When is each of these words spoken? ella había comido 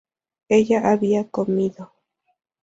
ella 0.49 0.89
había 0.91 1.29
comido 1.29 1.93